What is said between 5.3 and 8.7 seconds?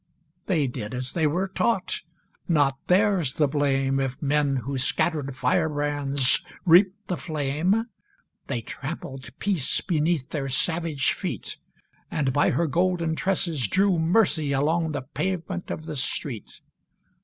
firebrands reaped the flame: They